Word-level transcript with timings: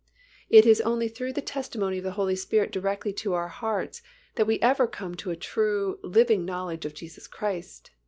It 0.49 0.65
is 0.65 0.81
only 0.81 1.07
through 1.07 1.33
the 1.33 1.43
testimony 1.43 1.99
of 1.99 2.03
the 2.03 2.13
Holy 2.13 2.35
Spirit 2.35 2.71
directly 2.71 3.13
to 3.13 3.33
our 3.35 3.49
hearts 3.49 4.01
that 4.33 4.47
we 4.47 4.59
ever 4.59 4.87
come 4.87 5.13
to 5.17 5.29
a 5.29 5.35
true, 5.35 5.99
living 6.01 6.43
knowledge 6.43 6.85
of 6.87 6.95
Jesus 6.95 7.27
Christ 7.27 7.91
(cf. 7.93 7.97